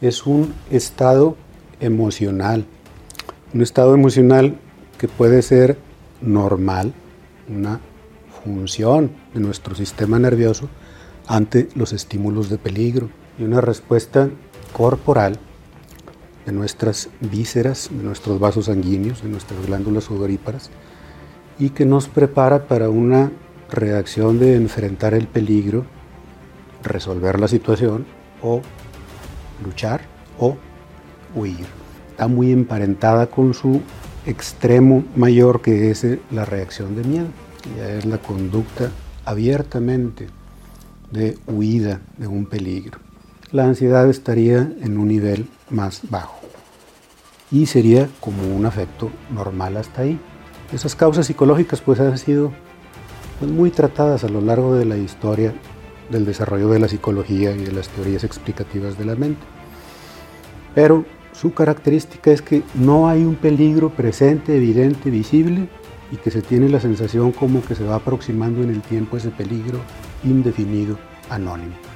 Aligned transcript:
es 0.00 0.26
un 0.26 0.54
estado 0.70 1.36
emocional, 1.80 2.64
un 3.52 3.62
estado 3.62 3.94
emocional 3.94 4.56
que 4.98 5.08
puede 5.08 5.42
ser 5.42 5.76
normal, 6.20 6.92
una 7.48 7.80
función 8.44 9.10
de 9.34 9.40
nuestro 9.40 9.74
sistema 9.74 10.18
nervioso 10.18 10.68
ante 11.26 11.68
los 11.74 11.92
estímulos 11.92 12.48
de 12.48 12.58
peligro 12.58 13.10
y 13.38 13.44
una 13.44 13.60
respuesta 13.60 14.30
corporal 14.72 15.38
de 16.46 16.52
nuestras 16.52 17.10
vísceras, 17.20 17.90
de 17.90 18.02
nuestros 18.02 18.40
vasos 18.40 18.66
sanguíneos, 18.66 19.22
de 19.22 19.28
nuestras 19.28 19.66
glándulas 19.66 20.04
sudoríparas 20.04 20.70
y 21.58 21.70
que 21.70 21.84
nos 21.84 22.08
prepara 22.08 22.66
para 22.66 22.88
una 22.88 23.30
reacción 23.70 24.38
de 24.38 24.56
enfrentar 24.56 25.14
el 25.14 25.28
peligro, 25.28 25.84
resolver 26.82 27.38
la 27.38 27.48
situación 27.48 28.06
o 28.42 28.62
luchar 29.64 30.02
o 30.38 30.56
huir. 31.34 31.66
Está 32.10 32.28
muy 32.28 32.52
emparentada 32.52 33.26
con 33.26 33.54
su 33.54 33.80
extremo 34.26 35.04
mayor 35.16 35.62
que 35.62 35.90
es 35.90 36.06
la 36.30 36.44
reacción 36.44 36.96
de 36.96 37.04
miedo. 37.04 37.26
Ya 37.76 37.90
es 37.90 38.04
la 38.04 38.18
conducta 38.18 38.90
abiertamente 39.24 40.28
de 41.10 41.38
huida 41.46 42.00
de 42.16 42.26
un 42.26 42.46
peligro. 42.46 42.98
La 43.52 43.64
ansiedad 43.64 44.08
estaría 44.08 44.72
en 44.80 44.98
un 44.98 45.08
nivel 45.08 45.48
más 45.70 46.02
bajo 46.08 46.38
y 47.50 47.66
sería 47.66 48.08
como 48.20 48.54
un 48.54 48.64
afecto 48.64 49.10
normal 49.30 49.76
hasta 49.76 50.02
ahí. 50.02 50.18
Esas 50.72 50.94
causas 50.94 51.26
psicológicas 51.26 51.80
pues 51.80 51.98
han 51.98 52.16
sido 52.16 52.52
pues, 53.40 53.50
muy 53.50 53.70
tratadas 53.70 54.22
a 54.22 54.28
lo 54.28 54.40
largo 54.40 54.74
de 54.74 54.84
la 54.84 54.96
historia 54.96 55.52
del 56.10 56.24
desarrollo 56.24 56.68
de 56.68 56.78
la 56.78 56.88
psicología 56.88 57.52
y 57.52 57.64
de 57.64 57.72
las 57.72 57.88
teorías 57.88 58.24
explicativas 58.24 58.98
de 58.98 59.04
la 59.04 59.16
mente. 59.16 59.42
Pero 60.74 61.04
su 61.32 61.52
característica 61.54 62.30
es 62.30 62.42
que 62.42 62.62
no 62.74 63.08
hay 63.08 63.24
un 63.24 63.34
peligro 63.34 63.90
presente, 63.90 64.56
evidente, 64.56 65.10
visible 65.10 65.68
y 66.12 66.16
que 66.16 66.30
se 66.30 66.42
tiene 66.42 66.68
la 66.68 66.80
sensación 66.80 67.32
como 67.32 67.62
que 67.62 67.74
se 67.74 67.84
va 67.84 67.96
aproximando 67.96 68.62
en 68.62 68.70
el 68.70 68.82
tiempo 68.82 69.16
ese 69.16 69.30
peligro 69.30 69.78
indefinido, 70.24 70.98
anónimo. 71.28 71.89